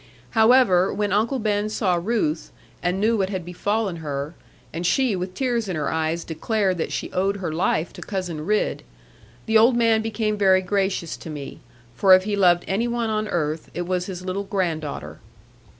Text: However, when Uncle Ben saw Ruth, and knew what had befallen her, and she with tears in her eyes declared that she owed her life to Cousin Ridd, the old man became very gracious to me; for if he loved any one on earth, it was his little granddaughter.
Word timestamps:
However, 0.31 0.91
when 0.91 1.13
Uncle 1.13 1.37
Ben 1.37 1.69
saw 1.69 1.93
Ruth, 2.01 2.51
and 2.81 2.99
knew 2.99 3.17
what 3.17 3.29
had 3.29 3.45
befallen 3.45 3.97
her, 3.97 4.33
and 4.73 4.83
she 4.83 5.15
with 5.15 5.35
tears 5.35 5.69
in 5.69 5.75
her 5.75 5.91
eyes 5.91 6.23
declared 6.23 6.79
that 6.79 6.91
she 6.91 7.11
owed 7.11 7.37
her 7.37 7.53
life 7.53 7.93
to 7.93 8.01
Cousin 8.01 8.43
Ridd, 8.43 8.81
the 9.45 9.59
old 9.59 9.75
man 9.75 10.01
became 10.01 10.39
very 10.39 10.61
gracious 10.61 11.15
to 11.17 11.29
me; 11.29 11.59
for 11.95 12.15
if 12.15 12.23
he 12.23 12.35
loved 12.35 12.65
any 12.67 12.87
one 12.87 13.11
on 13.11 13.27
earth, 13.27 13.69
it 13.75 13.83
was 13.85 14.07
his 14.07 14.25
little 14.25 14.45
granddaughter. 14.45 15.19